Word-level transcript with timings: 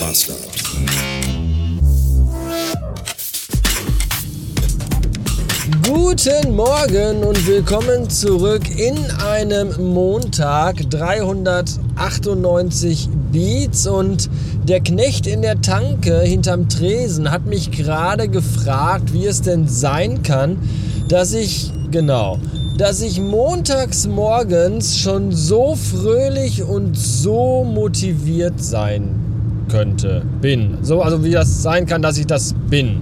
Bastard. 0.00 0.38
Guten 5.82 6.54
Morgen 6.54 7.24
und 7.24 7.46
willkommen 7.46 8.08
zurück 8.08 8.62
in 8.78 8.96
einem 9.20 9.92
Montag 9.92 10.88
398 10.90 13.08
Beats 13.32 13.86
und 13.86 14.30
der 14.64 14.80
Knecht 14.80 15.26
in 15.26 15.42
der 15.42 15.60
Tanke 15.60 16.20
hinterm 16.20 16.68
Tresen 16.68 17.30
hat 17.30 17.44
mich 17.46 17.72
gerade 17.72 18.28
gefragt, 18.28 19.12
wie 19.12 19.26
es 19.26 19.42
denn 19.42 19.66
sein 19.66 20.22
kann, 20.22 20.58
dass 21.08 21.32
ich 21.32 21.72
genau, 21.90 22.38
dass 22.76 23.00
ich 23.00 23.20
montags 23.20 24.06
morgens 24.06 24.98
schon 24.98 25.32
so 25.32 25.74
fröhlich 25.74 26.62
und 26.62 26.96
so 26.96 27.64
motiviert 27.64 28.62
sein 28.62 29.27
könnte, 29.68 30.22
bin. 30.40 30.78
So 30.82 31.02
also 31.02 31.24
wie 31.24 31.30
das 31.30 31.62
sein 31.62 31.86
kann, 31.86 32.02
dass 32.02 32.18
ich 32.18 32.26
das 32.26 32.54
bin. 32.68 33.00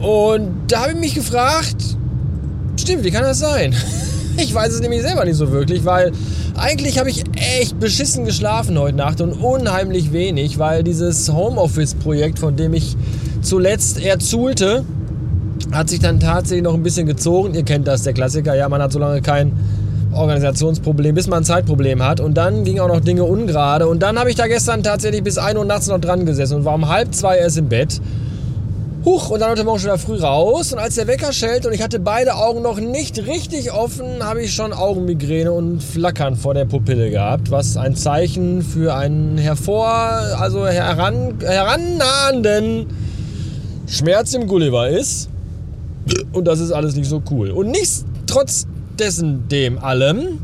Und 0.00 0.50
da 0.68 0.82
habe 0.82 0.92
ich 0.92 0.98
mich 0.98 1.14
gefragt, 1.14 1.96
stimmt, 2.78 3.04
wie 3.04 3.10
kann 3.10 3.22
das 3.22 3.38
sein? 3.38 3.74
Ich 4.40 4.54
weiß 4.54 4.72
es 4.72 4.80
nämlich 4.80 5.02
selber 5.02 5.24
nicht 5.24 5.34
so 5.34 5.50
wirklich, 5.50 5.84
weil 5.84 6.12
eigentlich 6.56 7.00
habe 7.00 7.10
ich 7.10 7.24
echt 7.34 7.80
beschissen 7.80 8.24
geschlafen 8.24 8.78
heute 8.78 8.96
Nacht 8.96 9.20
und 9.20 9.32
unheimlich 9.32 10.12
wenig, 10.12 10.60
weil 10.60 10.84
dieses 10.84 11.32
Homeoffice-Projekt, 11.32 12.38
von 12.38 12.54
dem 12.54 12.72
ich 12.72 12.96
zuletzt 13.42 14.00
erzuhlte, 14.00 14.84
hat 15.72 15.88
sich 15.88 15.98
dann 15.98 16.20
tatsächlich 16.20 16.62
noch 16.62 16.74
ein 16.74 16.84
bisschen 16.84 17.06
gezogen. 17.06 17.54
Ihr 17.54 17.64
kennt 17.64 17.88
das, 17.88 18.02
der 18.02 18.12
Klassiker. 18.12 18.54
Ja, 18.54 18.68
man 18.68 18.80
hat 18.80 18.92
so 18.92 19.00
lange 19.00 19.22
kein 19.22 19.52
Organisationsproblem, 20.12 21.14
bis 21.14 21.26
man 21.26 21.42
ein 21.42 21.44
Zeitproblem 21.44 22.02
hat. 22.02 22.20
Und 22.20 22.34
dann 22.34 22.64
gingen 22.64 22.80
auch 22.80 22.88
noch 22.88 23.00
Dinge 23.00 23.24
ungerade. 23.24 23.86
Und 23.86 24.02
dann 24.02 24.18
habe 24.18 24.30
ich 24.30 24.36
da 24.36 24.46
gestern 24.46 24.82
tatsächlich 24.82 25.22
bis 25.22 25.38
1 25.38 25.58
Uhr 25.58 25.64
nachts 25.64 25.88
noch 25.88 26.00
dran 26.00 26.26
gesessen 26.26 26.56
und 26.58 26.64
war 26.64 26.74
um 26.74 26.88
halb 26.88 27.14
zwei 27.14 27.38
erst 27.38 27.58
im 27.58 27.68
Bett. 27.68 28.00
Huch, 29.04 29.30
und 29.30 29.40
dann 29.40 29.50
heute 29.50 29.64
Morgen 29.64 29.78
schon 29.78 29.90
wieder 29.90 29.98
früh 29.98 30.18
raus. 30.18 30.72
Und 30.72 30.80
als 30.80 30.96
der 30.96 31.06
Wecker 31.06 31.32
schellte 31.32 31.68
und 31.68 31.74
ich 31.74 31.82
hatte 31.82 32.00
beide 32.00 32.34
Augen 32.34 32.62
noch 32.62 32.80
nicht 32.80 33.26
richtig 33.26 33.72
offen, 33.72 34.22
habe 34.22 34.42
ich 34.42 34.52
schon 34.52 34.72
Augenmigräne 34.72 35.52
und 35.52 35.82
Flackern 35.82 36.36
vor 36.36 36.52
der 36.52 36.64
Pupille 36.64 37.10
gehabt, 37.10 37.50
was 37.50 37.76
ein 37.76 37.94
Zeichen 37.94 38.60
für 38.62 38.94
einen 38.94 39.38
hervor, 39.38 39.88
also 39.88 40.66
heran, 40.66 41.34
herannahenden 41.40 42.86
Schmerz 43.86 44.34
im 44.34 44.46
Gulliver 44.46 44.88
ist. 44.88 45.30
Und 46.32 46.46
das 46.46 46.60
ist 46.60 46.72
alles 46.72 46.96
nicht 46.96 47.08
so 47.08 47.22
cool. 47.30 47.50
Und 47.50 47.70
nichts 47.70 48.04
trotz 48.26 48.66
dessen 49.00 49.48
dem 49.48 49.78
allem. 49.78 50.38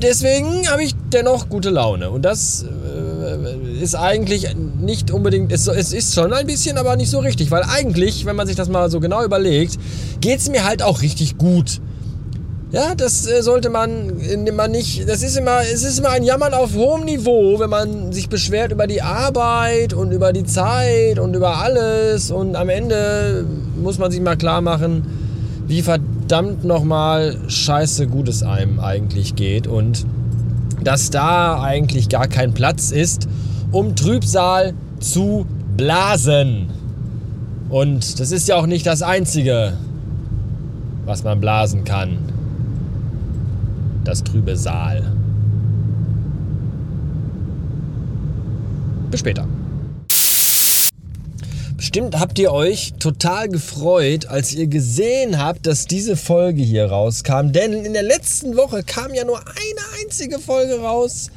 Deswegen 0.00 0.68
habe 0.68 0.84
ich 0.84 0.94
dennoch 1.12 1.48
gute 1.48 1.70
Laune. 1.70 2.10
Und 2.10 2.22
das 2.22 2.64
äh, 2.64 3.82
ist 3.82 3.94
eigentlich 3.94 4.54
nicht 4.80 5.10
unbedingt, 5.10 5.52
es, 5.52 5.66
es 5.66 5.92
ist 5.92 6.14
schon 6.14 6.32
ein 6.32 6.46
bisschen, 6.46 6.78
aber 6.78 6.96
nicht 6.96 7.10
so 7.10 7.18
richtig. 7.18 7.50
Weil 7.50 7.62
eigentlich, 7.64 8.24
wenn 8.26 8.36
man 8.36 8.46
sich 8.46 8.56
das 8.56 8.68
mal 8.68 8.90
so 8.90 9.00
genau 9.00 9.24
überlegt, 9.24 9.78
geht 10.20 10.38
es 10.38 10.48
mir 10.50 10.64
halt 10.64 10.82
auch 10.82 11.02
richtig 11.02 11.38
gut. 11.38 11.80
Ja, 12.70 12.94
das 12.94 13.26
äh, 13.26 13.42
sollte 13.42 13.68
man, 13.68 14.12
man 14.54 14.70
nicht, 14.70 15.06
das 15.06 15.22
ist 15.22 15.36
immer, 15.36 15.60
es 15.60 15.82
ist 15.84 15.98
immer 15.98 16.10
ein 16.10 16.22
Jammern 16.22 16.54
auf 16.54 16.74
hohem 16.74 17.04
Niveau, 17.04 17.58
wenn 17.58 17.68
man 17.68 18.12
sich 18.12 18.30
beschwert 18.30 18.72
über 18.72 18.86
die 18.86 19.02
Arbeit 19.02 19.92
und 19.92 20.10
über 20.10 20.32
die 20.32 20.44
Zeit 20.44 21.18
und 21.18 21.34
über 21.34 21.58
alles 21.58 22.30
und 22.30 22.56
am 22.56 22.70
Ende 22.70 23.44
muss 23.76 23.98
man 23.98 24.10
sich 24.10 24.22
mal 24.22 24.38
klar 24.38 24.62
machen, 24.62 25.04
wie 25.66 25.82
verdammt 25.82 26.11
nochmal 26.64 27.36
scheiße 27.48 28.06
gut 28.06 28.28
es 28.28 28.42
einem 28.42 28.80
eigentlich 28.80 29.36
geht 29.36 29.66
und 29.66 30.06
dass 30.82 31.10
da 31.10 31.62
eigentlich 31.62 32.08
gar 32.08 32.26
kein 32.26 32.54
Platz 32.54 32.90
ist, 32.90 33.28
um 33.70 33.94
Trübsal 33.94 34.74
zu 35.00 35.46
blasen. 35.76 36.68
Und 37.68 38.18
das 38.20 38.32
ist 38.32 38.48
ja 38.48 38.56
auch 38.56 38.66
nicht 38.66 38.86
das 38.86 39.02
Einzige, 39.02 39.74
was 41.04 41.24
man 41.24 41.40
blasen 41.40 41.84
kann 41.84 42.18
das 44.04 44.22
trübe 44.22 44.56
Saal. 44.56 45.02
Bis 49.10 49.20
später. 49.20 49.46
Bestimmt 51.92 52.18
habt 52.18 52.38
ihr 52.38 52.52
euch 52.52 52.94
total 52.98 53.50
gefreut, 53.50 54.24
als 54.24 54.54
ihr 54.54 54.66
gesehen 54.66 55.38
habt, 55.38 55.66
dass 55.66 55.84
diese 55.84 56.16
Folge 56.16 56.62
hier 56.62 56.86
rauskam. 56.86 57.52
Denn 57.52 57.74
in 57.84 57.92
der 57.92 58.02
letzten 58.02 58.56
Woche 58.56 58.82
kam 58.82 59.12
ja 59.12 59.26
nur 59.26 59.38
eine 59.38 60.00
einzige 60.02 60.38
Folge 60.38 60.80
raus 60.80 61.28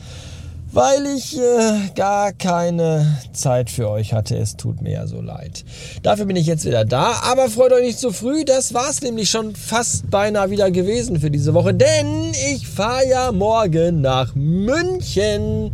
weil 0.72 1.06
ich 1.16 1.38
äh, 1.38 1.90
gar 1.96 2.34
keine 2.34 3.18
Zeit 3.32 3.70
für 3.70 3.90
euch 3.90 4.14
hatte. 4.14 4.36
Es 4.36 4.58
tut 4.58 4.82
mir 4.82 4.92
ja 4.92 5.08
so 5.08 5.22
leid. 5.22 5.64
Dafür 6.04 6.26
bin 6.26 6.36
ich 6.36 6.48
jetzt 6.48 6.66
wieder 6.66 6.84
da, 6.84 7.22
aber 7.24 7.50
freut 7.50 7.72
euch 7.72 7.86
nicht 7.86 8.00
zu 8.00 8.12
früh. 8.12 8.44
Das 8.44 8.74
war 8.74 8.90
es 8.90 9.02
nämlich 9.02 9.30
schon 9.30 9.56
fast 9.56 10.10
beinahe 10.12 10.50
wieder 10.50 10.72
gewesen 10.72 11.22
für 11.22 11.32
diese 11.32 11.54
Woche, 11.54 11.74
denn 11.74 12.34
ich 12.54 12.68
fahre 12.68 13.08
ja 13.08 13.32
morgen 13.32 14.02
nach 14.02 14.36
München 14.36 15.72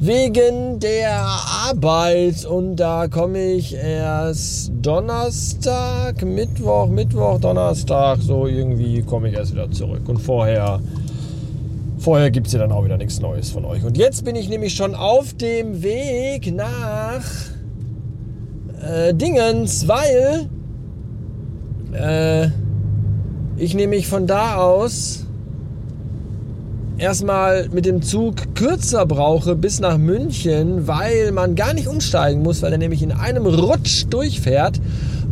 wegen 0.00 0.78
der 0.80 1.26
Arbeit. 1.68 2.44
Und 2.44 2.76
da 2.76 3.08
komme 3.08 3.52
ich 3.52 3.74
erst 3.74 4.72
Donnerstag, 4.82 6.24
Mittwoch, 6.24 6.88
Mittwoch, 6.88 7.40
Donnerstag, 7.40 8.18
so 8.20 8.46
irgendwie 8.46 9.02
komme 9.02 9.28
ich 9.28 9.34
erst 9.34 9.52
wieder 9.52 9.70
zurück. 9.70 10.08
Und 10.08 10.18
vorher 10.18 10.80
Vorher 11.98 12.30
gibt 12.30 12.46
es 12.46 12.52
ja 12.52 12.60
dann 12.60 12.72
auch 12.72 12.84
wieder 12.84 12.98
nichts 12.98 13.20
Neues 13.20 13.50
von 13.50 13.64
euch. 13.64 13.82
Und 13.82 13.96
jetzt 13.96 14.24
bin 14.24 14.36
ich 14.36 14.48
nämlich 14.48 14.74
schon 14.74 14.94
auf 14.94 15.34
dem 15.34 15.82
Weg 15.82 16.54
nach 16.54 17.24
äh, 18.80 19.14
Dingens, 19.14 19.88
weil 19.88 20.48
äh, 21.92 22.48
ich 23.56 23.74
nämlich 23.74 24.06
von 24.06 24.26
da 24.26 24.56
aus 24.56 25.25
erstmal 26.98 27.68
mit 27.70 27.84
dem 27.84 28.02
Zug 28.02 28.54
kürzer 28.54 29.06
brauche 29.06 29.54
bis 29.54 29.80
nach 29.80 29.98
München, 29.98 30.86
weil 30.86 31.32
man 31.32 31.54
gar 31.54 31.74
nicht 31.74 31.88
umsteigen 31.88 32.42
muss, 32.42 32.62
weil 32.62 32.72
er 32.72 32.78
nämlich 32.78 33.02
in 33.02 33.12
einem 33.12 33.46
Rutsch 33.46 34.06
durchfährt 34.08 34.80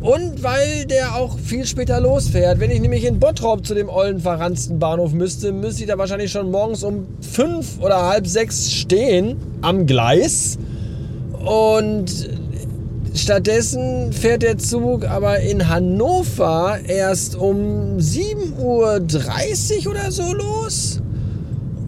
und 0.00 0.42
weil 0.42 0.84
der 0.84 1.16
auch 1.16 1.38
viel 1.38 1.64
später 1.64 1.98
losfährt. 2.00 2.60
Wenn 2.60 2.70
ich 2.70 2.80
nämlich 2.80 3.04
in 3.04 3.18
Bottrop 3.18 3.66
zu 3.66 3.74
dem 3.74 3.88
ollen 3.88 4.20
verranzten 4.20 4.78
Bahnhof 4.78 5.12
müsste, 5.12 5.52
müsste 5.52 5.82
ich 5.82 5.88
da 5.88 5.96
wahrscheinlich 5.96 6.30
schon 6.30 6.50
morgens 6.50 6.82
um 6.84 7.06
fünf 7.20 7.80
oder 7.80 8.06
halb 8.06 8.26
sechs 8.26 8.70
stehen 8.70 9.36
am 9.62 9.86
Gleis. 9.86 10.58
Und 11.42 12.28
stattdessen 13.14 14.12
fährt 14.12 14.42
der 14.42 14.58
Zug 14.58 15.06
aber 15.08 15.40
in 15.40 15.68
Hannover 15.68 16.78
erst 16.86 17.36
um 17.36 17.96
7.30 17.96 19.86
Uhr 19.86 19.92
oder 19.92 20.10
so 20.10 20.34
los. 20.34 21.00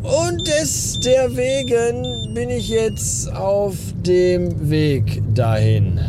Und 0.07 0.47
deswegen 0.47 2.33
bin 2.33 2.49
ich 2.49 2.69
jetzt 2.69 3.35
auf 3.35 3.75
dem 4.07 4.71
Weg 4.71 5.21
dahin. 5.35 6.01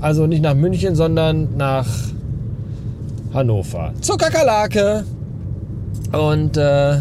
Also 0.00 0.26
nicht 0.26 0.42
nach 0.42 0.54
München, 0.54 0.94
sondern 0.94 1.56
nach 1.58 1.86
Hannover. 3.34 3.92
Zur 4.00 4.16
Kakerlake. 4.16 5.04
Und 6.12 6.56
äh, 6.56 7.00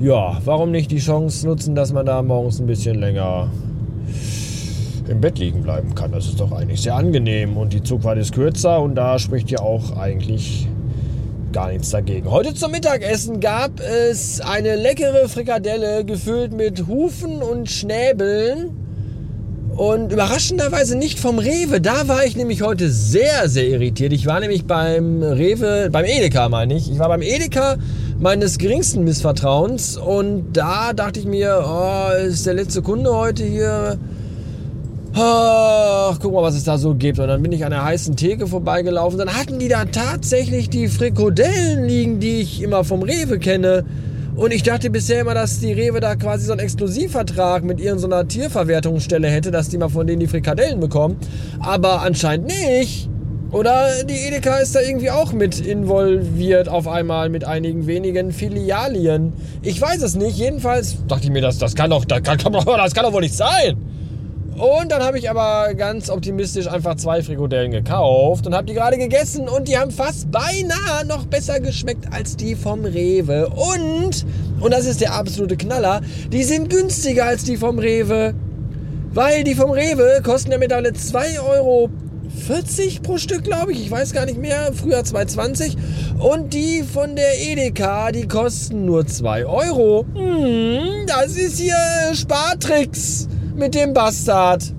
ja, 0.00 0.40
warum 0.44 0.70
nicht 0.70 0.92
die 0.92 0.98
Chance 0.98 1.44
nutzen, 1.46 1.74
dass 1.74 1.92
man 1.92 2.06
da 2.06 2.22
morgens 2.22 2.60
ein 2.60 2.66
bisschen 2.66 3.00
länger 3.00 3.50
im 5.08 5.20
Bett 5.20 5.38
liegen 5.38 5.62
bleiben 5.62 5.94
kann. 5.94 6.12
Das 6.12 6.26
ist 6.26 6.38
doch 6.38 6.52
eigentlich 6.52 6.82
sehr 6.82 6.94
angenehm 6.94 7.56
und 7.56 7.72
die 7.72 7.82
Zugfahrt 7.82 8.18
ist 8.18 8.32
kürzer 8.32 8.80
und 8.80 8.94
da 8.94 9.18
spricht 9.18 9.50
ja 9.50 9.58
auch 9.58 9.96
eigentlich 9.96 10.68
gar 11.52 11.70
nichts 11.70 11.90
dagegen. 11.90 12.30
Heute 12.30 12.54
zum 12.54 12.72
Mittagessen 12.72 13.40
gab 13.40 13.80
es 13.80 14.40
eine 14.40 14.76
leckere 14.76 15.28
Frikadelle 15.28 16.04
gefüllt 16.04 16.52
mit 16.52 16.86
Hufen 16.86 17.42
und 17.42 17.70
Schnäbeln 17.70 18.70
und 19.76 20.12
überraschenderweise 20.12 20.96
nicht 20.96 21.18
vom 21.18 21.38
Rewe. 21.38 21.80
Da 21.80 22.08
war 22.08 22.24
ich 22.24 22.36
nämlich 22.36 22.62
heute 22.62 22.90
sehr, 22.90 23.48
sehr 23.48 23.66
irritiert. 23.66 24.12
Ich 24.12 24.26
war 24.26 24.40
nämlich 24.40 24.66
beim 24.66 25.22
Rewe, 25.22 25.88
beim 25.90 26.04
Edeka 26.04 26.48
meine 26.48 26.74
ich. 26.74 26.90
Ich 26.90 26.98
war 26.98 27.08
beim 27.08 27.22
Edeka 27.22 27.76
meines 28.18 28.58
geringsten 28.58 29.04
Missvertrauens. 29.04 29.96
Und 29.96 30.54
da 30.54 30.92
dachte 30.92 31.20
ich 31.20 31.26
mir, 31.26 31.64
oh, 31.66 32.26
ist 32.26 32.46
der 32.46 32.54
letzte 32.54 32.82
Kunde 32.82 33.14
heute 33.14 33.44
hier. 33.44 33.98
Ach, 35.14 36.18
guck 36.20 36.32
mal, 36.32 36.42
was 36.42 36.54
es 36.54 36.64
da 36.64 36.78
so 36.78 36.94
gibt. 36.94 37.18
Und 37.18 37.28
dann 37.28 37.42
bin 37.42 37.52
ich 37.52 37.64
an 37.64 37.70
der 37.70 37.84
heißen 37.84 38.16
Theke 38.16 38.46
vorbeigelaufen. 38.46 39.18
Dann 39.18 39.34
hatten 39.34 39.58
die 39.58 39.68
da 39.68 39.84
tatsächlich 39.84 40.70
die 40.70 40.88
Frikadellen 40.88 41.84
liegen, 41.84 42.18
die 42.18 42.40
ich 42.40 42.62
immer 42.62 42.82
vom 42.82 43.02
Rewe 43.02 43.38
kenne. 43.38 43.84
Und 44.36 44.54
ich 44.54 44.62
dachte 44.62 44.88
bisher 44.88 45.20
immer, 45.20 45.34
dass 45.34 45.60
die 45.60 45.72
Rewe 45.72 46.00
da 46.00 46.16
quasi 46.16 46.46
so 46.46 46.52
einen 46.52 46.60
Exklusivvertrag 46.60 47.62
mit 47.64 47.78
irgendeiner 47.78 48.26
Tierverwertungsstelle 48.26 49.28
hätte, 49.28 49.50
dass 49.50 49.68
die 49.68 49.76
mal 49.76 49.90
von 49.90 50.06
denen 50.06 50.20
die 50.20 50.26
Frikadellen 50.26 50.80
bekommen. 50.80 51.16
Aber 51.60 52.00
anscheinend 52.00 52.46
nicht. 52.46 53.10
Oder 53.50 54.04
die 54.04 54.14
Edeka 54.14 54.56
ist 54.60 54.74
da 54.74 54.80
irgendwie 54.80 55.10
auch 55.10 55.34
mit 55.34 55.60
involviert 55.60 56.70
auf 56.70 56.88
einmal 56.88 57.28
mit 57.28 57.44
einigen 57.44 57.86
wenigen 57.86 58.32
Filialien. 58.32 59.34
Ich 59.60 59.78
weiß 59.78 60.00
es 60.00 60.16
nicht. 60.16 60.38
Jedenfalls 60.38 60.96
dachte 61.06 61.24
ich 61.24 61.30
mir, 61.30 61.42
das, 61.42 61.58
das, 61.58 61.74
kann, 61.74 61.90
doch, 61.90 62.06
das, 62.06 62.22
kann, 62.22 62.38
das 62.64 62.94
kann 62.94 63.04
doch 63.04 63.12
wohl 63.12 63.20
nicht 63.20 63.36
sein. 63.36 63.76
Und 64.56 64.92
dann 64.92 65.02
habe 65.02 65.18
ich 65.18 65.30
aber 65.30 65.74
ganz 65.74 66.10
optimistisch 66.10 66.68
einfach 66.68 66.96
zwei 66.96 67.22
Frikadellen 67.22 67.70
gekauft 67.70 68.46
und 68.46 68.54
habe 68.54 68.66
die 68.66 68.74
gerade 68.74 68.98
gegessen 68.98 69.48
und 69.48 69.66
die 69.66 69.78
haben 69.78 69.90
fast 69.90 70.30
beinahe 70.30 71.06
noch 71.06 71.24
besser 71.24 71.58
geschmeckt 71.58 72.12
als 72.12 72.36
die 72.36 72.54
vom 72.54 72.84
Rewe. 72.84 73.48
Und, 73.48 74.26
und 74.60 74.70
das 74.72 74.84
ist 74.84 75.00
der 75.00 75.14
absolute 75.14 75.56
Knaller, 75.56 76.02
die 76.30 76.44
sind 76.44 76.68
günstiger 76.68 77.24
als 77.24 77.44
die 77.44 77.56
vom 77.56 77.78
Rewe. 77.78 78.34
Weil 79.14 79.44
die 79.44 79.54
vom 79.54 79.70
Rewe 79.70 80.20
kosten 80.22 80.52
ja 80.52 80.58
mittlerweile 80.58 80.92
2 80.92 81.40
Euro 81.40 81.90
40 82.46 83.02
pro 83.02 83.18
Stück, 83.18 83.44
glaube 83.44 83.72
ich. 83.72 83.82
Ich 83.82 83.90
weiß 83.90 84.12
gar 84.12 84.24
nicht 84.24 84.38
mehr. 84.38 84.72
Früher 84.72 85.00
2,20. 85.00 85.76
Und 86.18 86.54
die 86.54 86.82
von 86.82 87.14
der 87.14 87.38
Edeka, 87.40 88.10
die 88.10 88.26
kosten 88.26 88.86
nur 88.86 89.06
2 89.06 89.44
Euro. 89.44 90.06
Hm, 90.14 91.06
das 91.06 91.36
ist 91.36 91.58
hier 91.58 91.76
Spartricks 92.14 93.28
mit 93.54 93.74
dem 93.74 93.92
Bastard. 93.92 94.74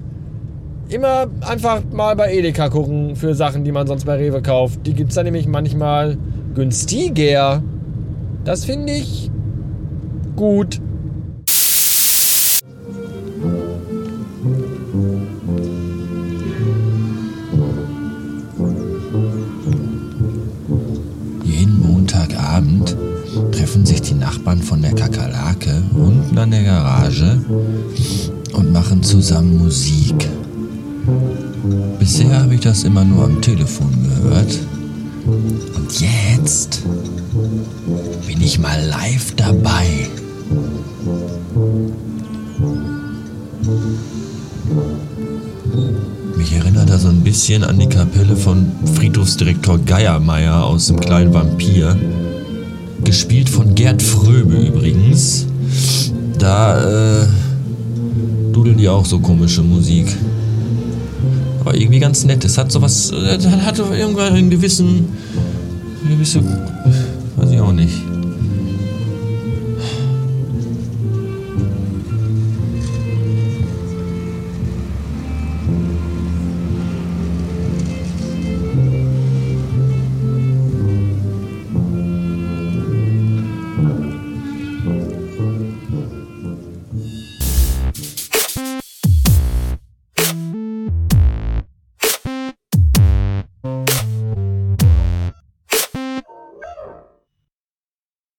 Immer 0.89 1.27
einfach 1.41 1.81
mal 1.91 2.15
bei 2.15 2.33
Edeka 2.33 2.69
gucken 2.69 3.15
für 3.15 3.33
Sachen, 3.35 3.63
die 3.63 3.71
man 3.71 3.87
sonst 3.87 4.05
bei 4.05 4.15
Rewe 4.15 4.41
kauft. 4.41 4.85
Die 4.85 4.93
gibt 4.93 5.09
es 5.09 5.15
da 5.15 5.23
nämlich 5.23 5.47
manchmal 5.47 6.17
günstiger. 6.53 7.63
Das 8.43 8.65
finde 8.65 8.93
ich 8.93 9.31
gut. 10.35 10.81
treffen 23.51 23.85
sich 23.85 24.01
die 24.01 24.13
Nachbarn 24.13 24.61
von 24.61 24.81
der 24.81 24.93
Kakerlake 24.93 25.81
unten 25.95 26.37
an 26.37 26.51
der 26.51 26.63
Garage 26.63 27.39
und 28.53 28.71
machen 28.71 29.03
zusammen 29.03 29.57
Musik. 29.57 30.29
Bisher 31.99 32.41
habe 32.41 32.55
ich 32.55 32.61
das 32.61 32.83
immer 32.83 33.03
nur 33.03 33.25
am 33.25 33.41
Telefon 33.41 33.91
gehört. 34.03 34.59
Und 35.25 36.01
jetzt 36.01 36.83
bin 38.27 38.41
ich 38.41 38.59
mal 38.59 38.83
live 38.85 39.33
dabei. 39.35 40.07
Mich 46.37 46.53
erinnert 46.53 46.89
er 46.89 46.99
so 46.99 47.07
ein 47.07 47.21
bisschen 47.21 47.63
an 47.63 47.79
die 47.79 47.87
Kapelle 47.87 48.35
von 48.35 48.71
Friedhofsdirektor 48.95 49.79
Geiermeier 49.79 50.63
aus 50.63 50.87
dem 50.87 50.99
kleinen 50.99 51.33
Vampir 51.33 51.97
gespielt 53.03 53.49
von 53.49 53.75
Gerd 53.75 54.01
Fröbe 54.01 54.55
übrigens. 54.55 55.45
Da 56.37 57.21
äh, 57.21 57.27
auch 59.03 59.05
so 59.05 59.19
komische 59.19 59.61
Musik. 59.61 60.07
Aber 61.59 61.75
irgendwie 61.75 61.99
ganz 61.99 62.23
nett. 62.23 62.45
Es 62.45 62.57
hat 62.57 62.71
sowas, 62.71 63.11
äh, 63.11 63.37
hat 63.61 63.77
irgendwann 63.79 64.33
einen 64.33 64.49
gewissen, 64.49 65.09
gewisse, 66.07 66.41
weiß 67.35 67.51
ich 67.51 67.59
auch 67.59 67.73
nicht. 67.73 68.02